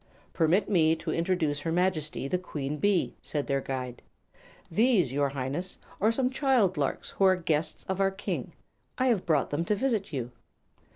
"Permit 0.33 0.67
me 0.67 0.95
to 0.95 1.11
introduce 1.13 1.59
her 1.59 1.71
Majesty 1.71 2.27
the 2.27 2.39
Queen 2.39 2.77
Bee," 2.77 3.13
said 3.21 3.45
their 3.45 3.61
guide. 3.61 4.01
"These, 4.71 5.13
your 5.13 5.29
highness, 5.29 5.77
are 5.99 6.11
some 6.11 6.25
little 6.29 6.39
child 6.39 6.75
larks 6.75 7.11
who 7.11 7.23
are 7.25 7.35
guests 7.35 7.83
of 7.83 8.01
our 8.01 8.09
King. 8.09 8.53
I 8.97 9.05
have 9.09 9.27
brought 9.27 9.51
them 9.51 9.63
to 9.65 9.75
visit 9.75 10.11
you." 10.11 10.31